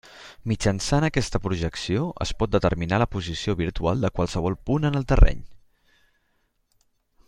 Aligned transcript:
Mitjançant 0.51 1.05
aquesta 1.07 1.41
projecció, 1.43 2.07
es 2.25 2.31
pot 2.39 2.55
determinar 2.57 2.99
la 3.03 3.09
posició 3.17 3.57
virtual 3.61 4.01
de 4.07 4.13
qualsevol 4.19 4.61
punt 4.71 4.91
en 4.93 5.01
el 5.03 5.09
terreny. 5.13 5.49